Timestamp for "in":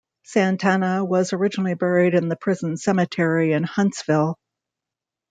2.15-2.27, 3.53-3.61